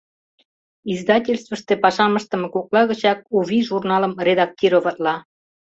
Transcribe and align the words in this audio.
Издательствыште 0.93 1.73
пашам 1.83 2.13
ыштыме 2.19 2.47
кокла 2.53 2.81
гычак 2.89 3.19
«У 3.35 3.37
вий» 3.47 3.63
журналым 3.69 4.13
редактироватла. 4.27 5.15